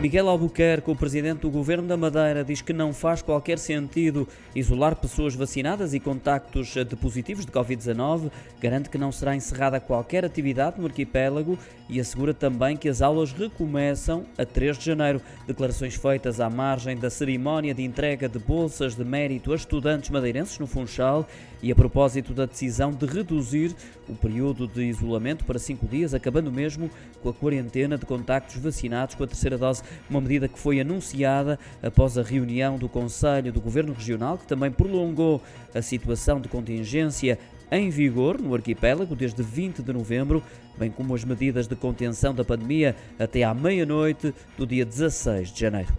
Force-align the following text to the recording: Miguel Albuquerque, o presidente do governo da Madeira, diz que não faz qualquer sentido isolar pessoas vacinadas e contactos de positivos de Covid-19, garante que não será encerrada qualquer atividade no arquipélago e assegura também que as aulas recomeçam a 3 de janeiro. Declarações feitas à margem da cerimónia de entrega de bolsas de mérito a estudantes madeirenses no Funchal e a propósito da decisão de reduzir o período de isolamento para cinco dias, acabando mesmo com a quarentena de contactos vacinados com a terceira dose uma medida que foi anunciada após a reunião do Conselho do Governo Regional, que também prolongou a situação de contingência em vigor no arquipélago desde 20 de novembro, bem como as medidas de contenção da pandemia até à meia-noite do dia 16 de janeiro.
Miguel 0.00 0.30
Albuquerque, 0.30 0.90
o 0.90 0.96
presidente 0.96 1.40
do 1.40 1.50
governo 1.50 1.86
da 1.86 1.94
Madeira, 1.94 2.42
diz 2.42 2.62
que 2.62 2.72
não 2.72 2.90
faz 2.90 3.20
qualquer 3.20 3.58
sentido 3.58 4.26
isolar 4.56 4.96
pessoas 4.96 5.34
vacinadas 5.34 5.92
e 5.92 6.00
contactos 6.00 6.72
de 6.72 6.96
positivos 6.96 7.44
de 7.44 7.52
Covid-19, 7.52 8.30
garante 8.58 8.88
que 8.88 8.96
não 8.96 9.12
será 9.12 9.36
encerrada 9.36 9.78
qualquer 9.78 10.24
atividade 10.24 10.80
no 10.80 10.86
arquipélago 10.86 11.58
e 11.86 12.00
assegura 12.00 12.32
também 12.32 12.78
que 12.78 12.88
as 12.88 13.02
aulas 13.02 13.32
recomeçam 13.32 14.24
a 14.38 14.46
3 14.46 14.78
de 14.78 14.86
janeiro. 14.86 15.20
Declarações 15.46 15.96
feitas 15.96 16.40
à 16.40 16.48
margem 16.48 16.96
da 16.96 17.10
cerimónia 17.10 17.74
de 17.74 17.82
entrega 17.82 18.26
de 18.26 18.38
bolsas 18.38 18.94
de 18.94 19.04
mérito 19.04 19.52
a 19.52 19.56
estudantes 19.56 20.08
madeirenses 20.08 20.58
no 20.58 20.66
Funchal 20.66 21.28
e 21.62 21.70
a 21.70 21.74
propósito 21.74 22.32
da 22.32 22.46
decisão 22.46 22.90
de 22.90 23.04
reduzir 23.04 23.76
o 24.08 24.14
período 24.14 24.66
de 24.66 24.82
isolamento 24.82 25.44
para 25.44 25.58
cinco 25.58 25.86
dias, 25.86 26.14
acabando 26.14 26.50
mesmo 26.50 26.90
com 27.22 27.28
a 27.28 27.34
quarentena 27.34 27.98
de 27.98 28.06
contactos 28.06 28.56
vacinados 28.56 29.14
com 29.14 29.24
a 29.24 29.26
terceira 29.26 29.58
dose 29.58 29.82
uma 30.08 30.20
medida 30.20 30.48
que 30.48 30.58
foi 30.58 30.80
anunciada 30.80 31.58
após 31.82 32.18
a 32.18 32.22
reunião 32.22 32.76
do 32.76 32.88
Conselho 32.88 33.52
do 33.52 33.60
Governo 33.60 33.92
Regional, 33.92 34.38
que 34.38 34.46
também 34.46 34.70
prolongou 34.70 35.42
a 35.74 35.82
situação 35.82 36.40
de 36.40 36.48
contingência 36.48 37.38
em 37.70 37.88
vigor 37.88 38.40
no 38.40 38.54
arquipélago 38.54 39.14
desde 39.14 39.42
20 39.42 39.82
de 39.82 39.92
novembro, 39.92 40.42
bem 40.76 40.90
como 40.90 41.14
as 41.14 41.24
medidas 41.24 41.68
de 41.68 41.76
contenção 41.76 42.34
da 42.34 42.44
pandemia 42.44 42.96
até 43.18 43.44
à 43.44 43.54
meia-noite 43.54 44.34
do 44.58 44.66
dia 44.66 44.84
16 44.84 45.52
de 45.52 45.60
janeiro. 45.60 45.92